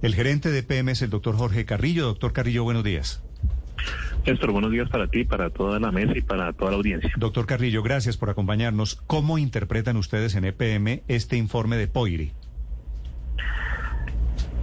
[0.00, 2.06] El gerente de PM es el doctor Jorge Carrillo.
[2.06, 3.20] Doctor Carrillo, buenos días.
[4.24, 7.10] Néstor, buenos días para ti, para toda la mesa y para toda la audiencia.
[7.16, 8.96] Doctor Carrillo, gracias por acompañarnos.
[9.06, 12.32] ¿Cómo interpretan ustedes en EPM este informe de POIRI?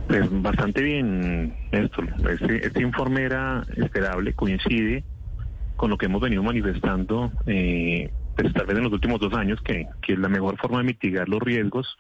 [0.08, 2.08] Pues bastante bien, Néstor.
[2.30, 5.04] Este, este informe era esperable, coincide
[5.76, 9.60] con lo que hemos venido manifestando, eh, pues tal vez en los últimos dos años,
[9.62, 11.98] que, que la mejor forma de mitigar los riesgos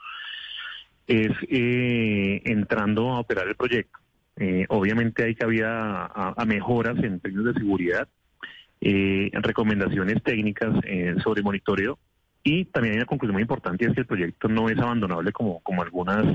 [1.08, 4.00] es eh, entrando a operar el proyecto.
[4.38, 8.07] Eh, obviamente hay cabida a, a, mejoras en términos de seguridad,
[8.82, 11.98] eh, recomendaciones técnicas eh, sobre monitoreo
[12.44, 15.62] y también hay una conclusión muy importante es que el proyecto no es abandonable como,
[15.62, 16.26] como algunas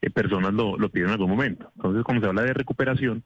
[0.00, 1.70] eh, personas lo, lo piden en algún momento.
[1.76, 3.22] Entonces, cuando se habla de recuperación,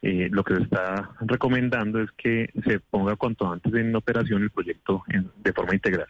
[0.00, 5.02] lo que se está recomendando es que se ponga cuanto antes en operación el proyecto
[5.08, 6.06] en, de forma integral.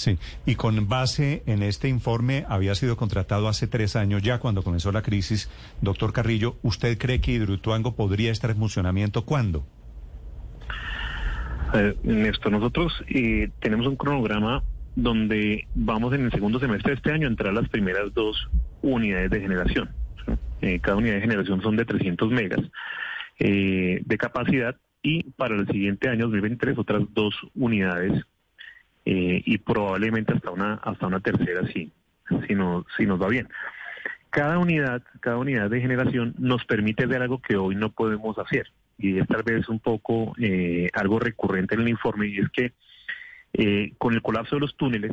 [0.00, 4.62] Sí, y con base en este informe, había sido contratado hace tres años ya cuando
[4.62, 5.50] comenzó la crisis.
[5.82, 9.66] Doctor Carrillo, ¿usted cree que Hidroituango podría estar en funcionamiento cuándo?
[11.74, 14.62] Eh, Néstor, nosotros eh, tenemos un cronograma
[14.96, 18.48] donde vamos en el segundo semestre de este año a entrar las primeras dos
[18.80, 19.90] unidades de generación.
[20.62, 22.60] Eh, cada unidad de generación son de 300 megas
[23.38, 28.24] eh, de capacidad y para el siguiente año, 2023, otras dos unidades
[29.04, 31.92] eh, y probablemente hasta una hasta una tercera si,
[32.46, 33.48] si, no, si nos va bien.
[34.30, 38.68] Cada unidad, cada unidad de generación nos permite hacer algo que hoy no podemos hacer
[39.00, 42.72] y es tal vez un poco eh, algo recurrente en el informe y es que
[43.54, 45.12] eh, con el colapso de los túneles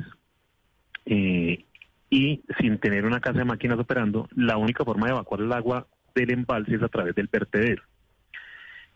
[1.05, 1.63] eh,
[2.09, 5.87] y sin tener una casa de máquinas operando, la única forma de evacuar el agua
[6.13, 7.83] del embalse es a través del vertedero.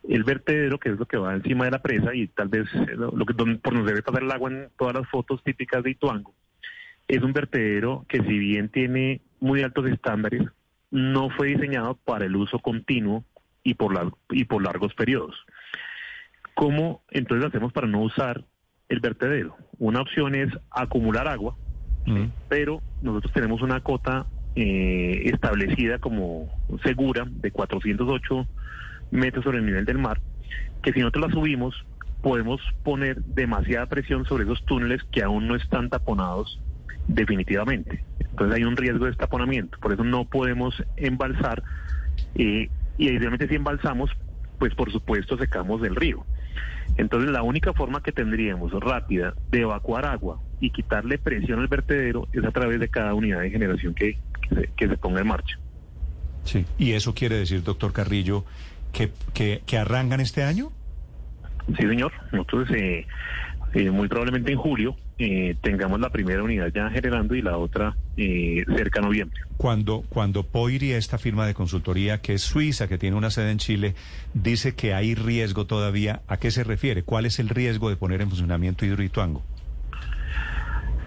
[0.08, 3.12] El vertedero, que es lo que va encima de la presa y tal vez lo,
[3.12, 5.92] lo que donde, por donde debe pasar el agua en todas las fotos típicas de
[5.92, 6.34] Ituango,
[7.08, 10.44] es un vertedero que si bien tiene muy altos estándares,
[10.92, 13.24] no fue diseñado para el uso continuo
[13.64, 15.36] y por, la, y por largos periodos.
[16.54, 18.44] ¿Cómo entonces hacemos para no usar
[18.90, 19.56] el vertedero?
[19.80, 21.56] Una opción es acumular agua,
[22.50, 24.26] pero nosotros tenemos una cota
[24.56, 26.50] eh, establecida como
[26.84, 28.48] segura de 408
[29.12, 30.20] metros sobre el nivel del mar,
[30.82, 31.86] que si nosotros la subimos,
[32.22, 36.60] podemos poner demasiada presión sobre esos túneles que aún no están taponados
[37.08, 38.04] definitivamente.
[38.20, 41.64] Entonces hay un riesgo de destaponamiento, por eso no podemos embalsar
[42.36, 44.12] eh, y evidentemente si embalsamos,
[44.60, 46.26] pues por supuesto secamos del río.
[46.98, 52.28] Entonces la única forma que tendríamos rápida de evacuar agua y quitarle presión al vertedero
[52.34, 55.28] es a través de cada unidad de generación que, que, se, que se ponga en
[55.28, 55.58] marcha.
[56.44, 58.46] Sí, y eso quiere decir, doctor Carrillo,
[58.92, 60.72] que, que, que arrancan este año.
[61.68, 62.12] Sí, señor.
[62.32, 63.06] Nosotros eh,
[63.74, 67.96] eh, muy probablemente en julio eh, tengamos la primera unidad ya generando y la otra
[68.18, 69.40] eh, cerca a noviembre.
[69.58, 73.60] Cuando, cuando Poiri, esta firma de consultoría que es suiza, que tiene una sede en
[73.60, 73.96] Chile,
[74.34, 77.04] dice que hay riesgo todavía, ¿a qué se refiere?
[77.04, 79.44] ¿Cuál es el riesgo de poner en funcionamiento Hidroituango?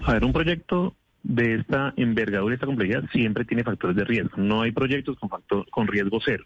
[0.05, 4.37] A ver, un proyecto de esta envergadura y esta complejidad siempre tiene factores de riesgo.
[4.37, 6.45] No hay proyectos con, factor, con riesgo cero.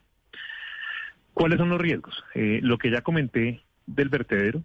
[1.39, 2.21] ¿Cuáles son los riesgos?
[2.35, 4.61] Eh, lo que ya comenté del vertedero,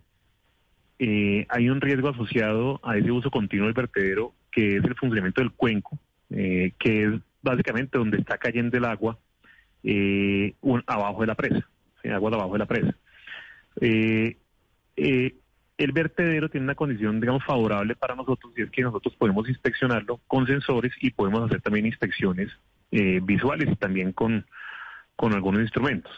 [0.99, 5.41] eh, hay un riesgo asociado a ese uso continuo del vertedero, que es el funcionamiento
[5.41, 5.97] del cuenco,
[6.31, 7.13] eh, que es
[7.43, 9.17] básicamente donde está cayendo el agua
[10.87, 11.65] abajo de la presa,
[12.03, 12.09] ¿sí?
[12.09, 12.97] agua de abajo de la presa.
[13.77, 14.37] El
[15.93, 20.49] vertedero tiene una condición, digamos, favorable para nosotros y es que nosotros podemos inspeccionarlo con
[20.49, 22.51] sensores y podemos hacer también inspecciones
[22.91, 24.45] visuales y también con,
[25.15, 26.11] con algunos instrumentos.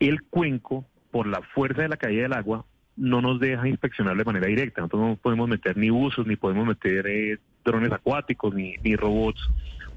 [0.00, 2.64] El cuenco, por la fuerza de la caída del agua,
[2.96, 4.80] no nos deja inspeccionar de manera directa.
[4.80, 9.40] Nosotros no podemos meter ni buzos, ni podemos meter eh, drones acuáticos, ni, ni robots,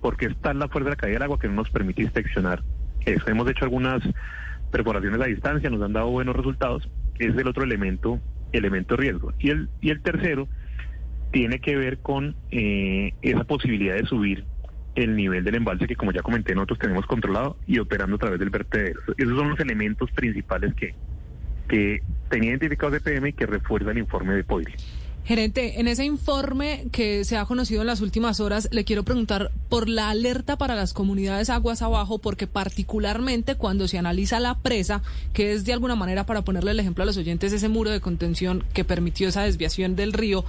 [0.01, 2.61] porque está la fuerza de la caída del agua que no nos permite inspeccionar
[3.05, 3.29] eso.
[3.29, 4.01] Hemos hecho algunas
[4.71, 6.89] perforaciones a distancia, nos han dado buenos resultados.
[7.17, 8.19] Es el otro elemento,
[8.51, 9.33] elemento riesgo.
[9.39, 10.47] Y el, y el tercero
[11.31, 14.45] tiene que ver con eh, esa posibilidad de subir
[14.95, 18.39] el nivel del embalse que como ya comenté nosotros tenemos controlado y operando a través
[18.39, 18.99] del vertedero.
[19.17, 20.95] Esos son los elementos principales que,
[21.67, 24.73] que tenía identificado EPM y que refuerza el informe de POIRI.
[25.29, 29.51] Gerente, en ese informe que se ha conocido en las últimas horas, le quiero preguntar
[29.69, 35.03] por la alerta para las comunidades aguas abajo, porque particularmente cuando se analiza la presa,
[35.33, 38.01] que es de alguna manera, para ponerle el ejemplo a los oyentes, ese muro de
[38.01, 40.45] contención que permitió esa desviación del río,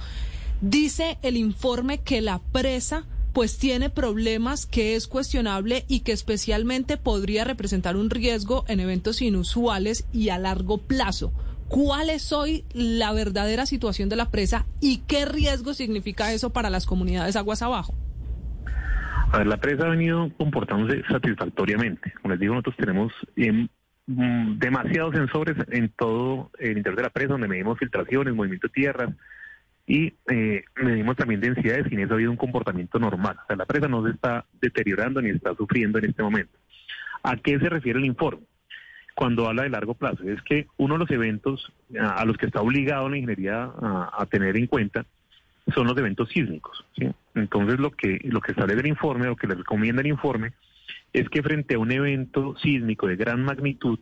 [0.61, 6.97] dice el informe que la presa pues tiene problemas que es cuestionable y que especialmente
[6.97, 11.31] podría representar un riesgo en eventos inusuales y a largo plazo.
[11.67, 16.69] ¿Cuál es hoy la verdadera situación de la presa y qué riesgo significa eso para
[16.69, 17.93] las comunidades aguas abajo?
[19.31, 22.11] A ver, la presa ha venido comportándose satisfactoriamente.
[22.21, 23.69] Como les digo, nosotros tenemos em,
[24.07, 28.73] mm, demasiados sensores en todo el interior de la presa, donde medimos filtraciones, movimiento de
[28.73, 29.09] tierras,
[29.87, 33.37] y eh, medimos también densidades y en eso ha habido un comportamiento normal.
[33.43, 36.57] O sea, la presa no se está deteriorando ni está sufriendo en este momento.
[37.23, 38.43] ¿A qué se refiere el informe?
[39.15, 42.61] Cuando habla de largo plazo, es que uno de los eventos a, los que está
[42.61, 45.05] obligado la ingeniería a, tener en cuenta
[45.75, 46.85] son los eventos sísmicos.
[47.35, 50.53] Entonces, lo que, lo que establece el informe, lo que le recomienda el informe,
[51.13, 53.99] es que frente a un evento sísmico de gran magnitud,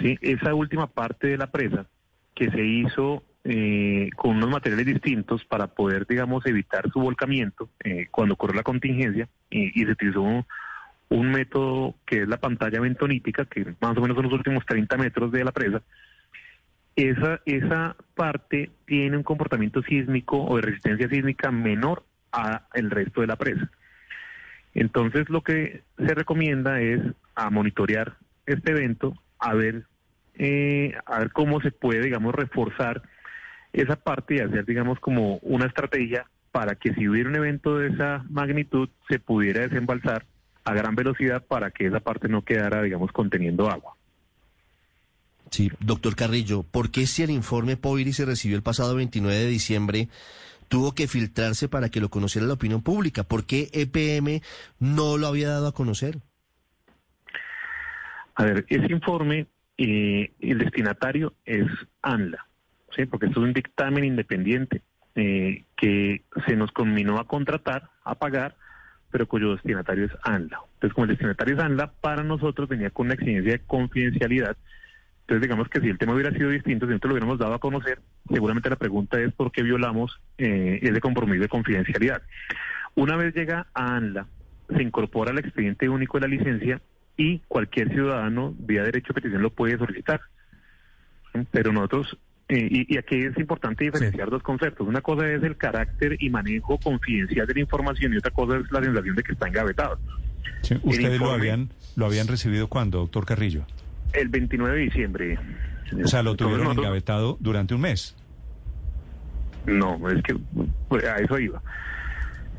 [0.00, 0.16] ¿sí?
[0.20, 1.86] esa última parte de la presa
[2.34, 8.06] que se hizo eh, con unos materiales distintos para poder, digamos, evitar su volcamiento eh,
[8.10, 10.22] cuando ocurre la contingencia y, se utilizó
[11.08, 14.96] un, método que es la pantalla bentonítica, que más o menos son los últimos 30
[14.98, 15.82] metros de la presa.
[16.96, 23.22] Esa, esa parte tiene un comportamiento sísmico o de resistencia sísmica menor a el resto
[23.22, 23.70] de la presa.
[24.74, 27.00] Entonces lo que se recomienda es
[27.34, 29.84] a monitorear este evento, a ver,
[30.34, 33.02] eh, a ver cómo se puede, digamos, reforzar
[33.72, 37.88] esa parte y hacer, digamos, como una estrategia para que si hubiera un evento de
[37.88, 40.26] esa magnitud se pudiera desembalsar
[40.64, 43.94] a gran velocidad para que esa parte no quedara, digamos, conteniendo agua.
[45.50, 49.46] Sí, doctor Carrillo, ¿por qué si el informe POIRI se recibió el pasado 29 de
[49.46, 50.08] diciembre
[50.68, 53.24] tuvo que filtrarse para que lo conociera la opinión pública?
[53.24, 54.40] ¿Por qué EPM
[54.78, 56.18] no lo había dado a conocer?
[58.36, 61.66] A ver, ese informe, eh, el destinatario es
[62.02, 62.46] ANLA.
[62.94, 63.06] ¿Sí?
[63.06, 64.82] porque esto es un dictamen independiente
[65.14, 68.54] eh, que se nos combinó a contratar, a pagar,
[69.10, 70.60] pero cuyo destinatario es ANLA.
[70.74, 74.56] Entonces, como el destinatario es ANLA, para nosotros venía con una exigencia de confidencialidad.
[75.22, 77.58] Entonces, digamos que si el tema hubiera sido distinto, si nosotros lo hubiéramos dado a
[77.58, 82.22] conocer, seguramente la pregunta es por qué violamos eh, ese compromiso de confidencialidad.
[82.94, 84.26] Una vez llega a ANLA,
[84.68, 86.80] se incorpora al expediente único de la licencia
[87.16, 90.20] y cualquier ciudadano vía derecho a petición lo puede solicitar.
[91.50, 92.16] Pero nosotros
[92.50, 94.86] y, aquí es importante diferenciar dos conceptos.
[94.86, 98.70] Una cosa es el carácter y manejo confidencial de la información y otra cosa es
[98.72, 99.98] la sensación de que está engavetado.
[100.82, 103.66] ¿Ustedes lo habían lo habían recibido cuándo, doctor Carrillo?
[104.12, 105.38] El 29 de diciembre.
[106.02, 108.16] O sea, lo tuvieron engavetado durante un mes.
[109.66, 110.36] No, es que
[110.88, 111.62] pues, a eso iba.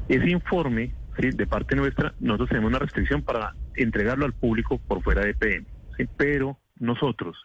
[0.07, 5.23] Ese informe, de parte nuestra, nosotros tenemos una restricción para entregarlo al público por fuera
[5.25, 5.65] de PM,
[6.17, 7.37] pero nosotros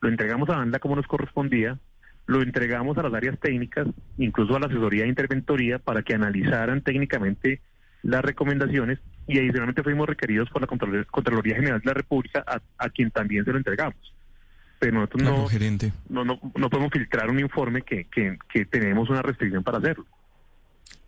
[0.00, 1.78] lo entregamos a banda como nos correspondía,
[2.28, 3.88] lo entregamos a las áreas técnicas,
[4.18, 7.62] incluso a la asesoría de interventoría, para que analizaran técnicamente
[8.02, 10.68] las recomendaciones y adicionalmente fuimos requeridos por la
[11.10, 13.96] Contraloría General de la República, a, quien también se lo entregamos.
[14.78, 15.48] Pero nosotros no,
[16.10, 20.04] no, no, podemos filtrar un informe que, que, que tenemos una restricción para hacerlo.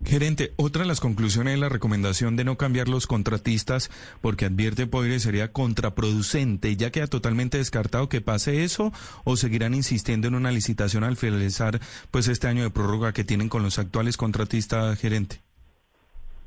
[0.04, 3.90] Gerente, otra de las conclusiones es la recomendación de no cambiar los contratistas
[4.22, 6.74] porque advierte Poire sería contraproducente.
[6.74, 8.92] ¿Ya queda totalmente descartado que pase eso
[9.24, 11.80] o seguirán insistiendo en una licitación al finalizar
[12.10, 15.36] pues este año de prórroga que tienen con los actuales contratistas, gerente?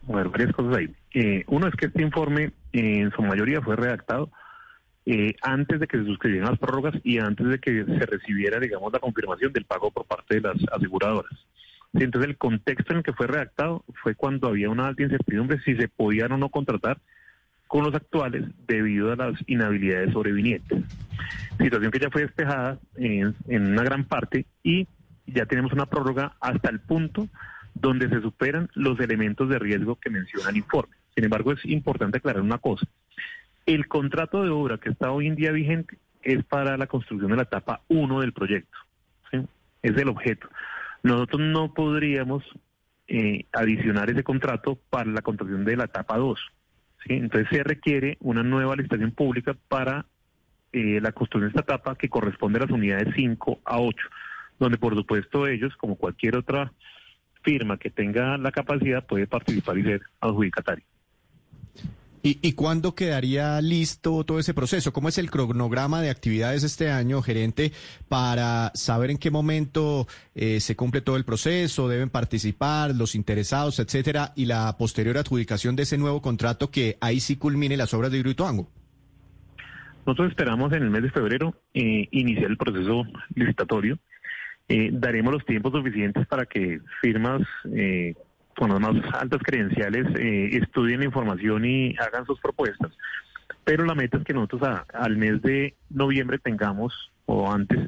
[0.01, 0.89] Bueno, varias cosas ahí.
[1.13, 4.31] Eh, uno es que este informe en su mayoría fue redactado
[5.05, 8.91] eh, antes de que se suscribieran las prórrogas y antes de que se recibiera, digamos,
[8.91, 11.31] la confirmación del pago por parte de las aseguradoras
[12.01, 15.75] entonces el contexto en el que fue redactado fue cuando había una alta incertidumbre si
[15.75, 16.97] se podían o no contratar
[17.67, 20.83] con los actuales debido a las inhabilidades sobrevinientes.
[21.59, 24.87] Situación que ya fue despejada en, una gran parte y
[25.25, 27.27] ya tenemos una prórroga hasta el punto
[27.73, 30.95] donde se superan los elementos de riesgo que menciona el informe.
[31.15, 32.85] Sin embargo, es importante aclarar una cosa.
[33.65, 37.37] El contrato de obra que está hoy en día vigente es para la construcción de
[37.37, 38.77] la etapa 1 del proyecto.
[39.81, 40.47] Es el objeto.
[41.03, 42.43] Nosotros no podríamos
[43.07, 46.39] eh, adicionar ese contrato para la construcción de la etapa 2.
[47.05, 50.05] Entonces se requiere una nueva licitación pública para
[50.71, 53.97] eh, la construcción de esta etapa que corresponde a las unidades 5 a 8,
[54.59, 56.71] donde por supuesto ellos, como cualquier otra
[57.41, 60.85] firma que tenga la capacidad, puede participar y ser adjudicatario.
[62.25, 64.93] ¿Y, ¿Y cuándo quedaría listo todo ese proceso?
[64.93, 67.73] ¿Cómo es el cronograma de actividades este año, gerente,
[68.07, 73.79] para saber en qué momento eh, se cumple todo el proceso, deben participar los interesados,
[73.79, 78.09] etcétera, y la posterior adjudicación de ese nuevo contrato que ahí sí culmine las obras
[78.09, 78.69] de Hidroituango?
[80.05, 83.03] Nosotros esperamos en el mes de febrero eh, iniciar el proceso
[83.35, 83.97] licitatorio.
[84.69, 87.41] Eh, daremos los tiempos suficientes para que firmas
[87.73, 88.15] eh,
[88.57, 92.91] con las más altas credenciales eh, estudien la información y hagan sus propuestas.
[93.63, 96.93] Pero la meta es que nosotros a- al mes de noviembre tengamos,
[97.25, 97.79] o antes,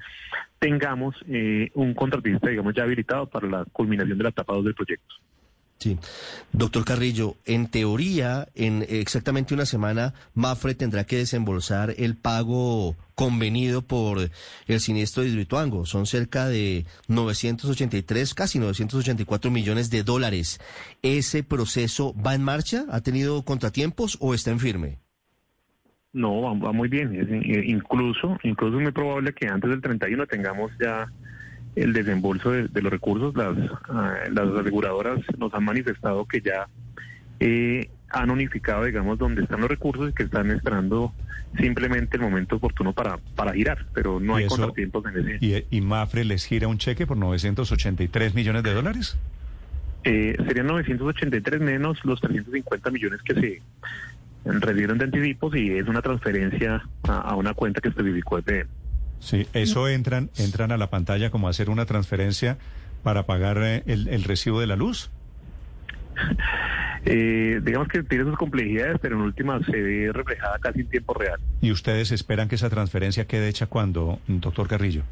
[0.60, 4.74] tengamos eh, un contratista, digamos, ya habilitado para la culminación de la etapa 2 del
[4.76, 5.16] proyecto.
[5.78, 6.00] Sí.
[6.54, 13.82] Doctor Carrillo, en teoría, en exactamente una semana, Mafre tendrá que desembolsar el pago convenido
[13.82, 14.30] por
[14.68, 15.86] el siniestro de Hidroituango.
[15.86, 20.60] Son cerca de 983, casi 984 millones de dólares.
[21.02, 22.86] ¿Ese proceso va en marcha?
[22.92, 25.00] ¿Ha tenido contratiempos o está en firme?
[26.14, 27.14] No, va, muy bien.
[27.16, 31.12] Es, eh, incluso, incluso es muy probable que antes del 31 tengamos ya
[31.76, 33.36] el desembolso de, de los recursos.
[33.36, 33.58] Las,
[33.90, 36.68] ah, las aseguradoras nos han manifestado que ya
[37.40, 41.14] eh, han unificado, digamos, dónde están los recursos y que están esperando
[41.60, 45.38] simplemente el momento oportuno para, para girar, pero no ¿Y hay eso- contratiempos en ese.
[45.72, 49.18] ¿Y, y Mafre les gira un cheque por 983 millones de dólares?
[50.04, 53.62] Eh, serían 983 menos los 350 millones que se
[54.46, 58.68] recibieron de anticipos y es una transferencia a, a una cuenta que especificó EPM.
[59.20, 62.58] Sí, eso entran, entran a la pantalla como hacer una transferencia
[63.02, 65.10] para pagar eh, el, el recibo de la luz.
[67.06, 71.14] Eh, digamos que tiene sus complejidades, pero en última se ve reflejada casi en tiempo
[71.14, 71.40] real.
[71.62, 75.04] ¿Y ustedes esperan que esa transferencia quede hecha cuando, doctor Carrillo?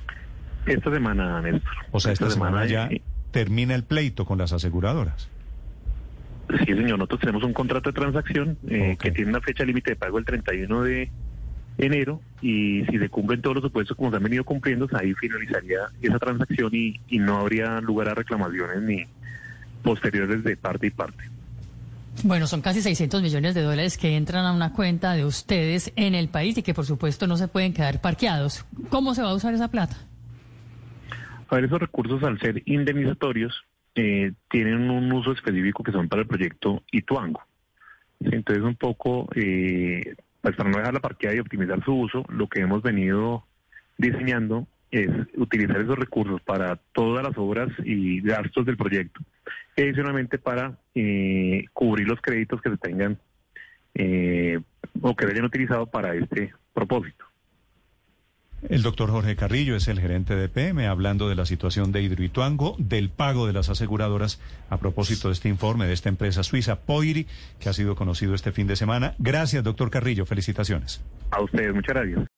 [0.65, 1.71] Esta semana, Néstor.
[1.91, 5.29] O sea, esta, semana, ya eh, termina el pleito con las aseguradoras.
[6.59, 9.95] Sí, señor, nosotros tenemos un contrato de transacción eh, que tiene una fecha límite de
[9.95, 11.11] pago el 31 de
[11.77, 15.79] enero y si se cumplen todos los supuestos como se han venido cumpliendo, ahí finalizaría
[16.01, 19.05] esa transacción y, y no habría lugar a reclamaciones ni
[19.83, 21.32] posteriores de parte y parte.
[22.21, 26.15] Bueno, son casi 600 millones de dólares que entran a una cuenta de ustedes en
[26.15, 28.65] el país y que por supuesto no se pueden quedar parqueados.
[28.89, 29.97] ¿Cómo se va a usar esa plata?
[31.49, 33.53] A ver, esos recursos al ser indemnizatorios
[33.95, 37.41] eh, tienen un uso específico que son para el proyecto Ituango.
[38.21, 42.61] Entonces, un poco, eh, pues para no dejarla parqueada y optimizar su uso, lo que
[42.61, 43.45] hemos venido
[43.97, 49.21] diseñando es utilizar esos recursos para todas las obras y gastos del proyecto,
[49.75, 53.17] y adicionalmente para eh, cubrir los créditos que se tengan
[53.95, 54.59] eh,
[55.01, 57.25] o que hayan utilizado para este propósito.
[58.69, 62.75] El doctor Jorge Carrillo es el gerente de PM hablando de la situación de Hidroituango,
[62.77, 67.27] del pago de las aseguradoras a propósito de este informe de esta empresa suiza Poiri,
[67.59, 69.15] que ha sido conocido este fin de semana.
[69.19, 70.25] Gracias, doctor Carrillo.
[70.25, 71.03] Felicitaciones.
[71.31, 72.32] A ustedes, muchas gracias.